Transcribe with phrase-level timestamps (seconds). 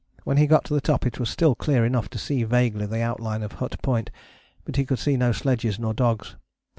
[0.23, 3.01] When he got to the top it was still clear enough to see vaguely the
[3.03, 4.09] outline of Hut Point,
[4.65, 6.37] but he could see no sledges nor dogs.